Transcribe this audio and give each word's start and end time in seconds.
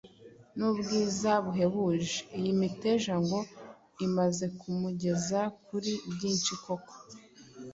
n’ubwiza 0.57 1.31
buhebuje. 1.45 2.15
Iyi 2.37 2.51
miteja 2.61 3.13
ngo 3.23 3.39
imaze 4.05 4.45
kumugeza 4.59 5.39
kuri 5.65 5.91
byinshi 6.13 6.53
kuko 6.63 6.93